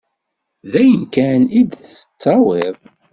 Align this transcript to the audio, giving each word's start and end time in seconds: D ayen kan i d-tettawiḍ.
D 0.71 0.73
ayen 0.81 1.03
kan 1.13 1.43
i 1.59 1.61
d-tettawiḍ. 1.69 2.77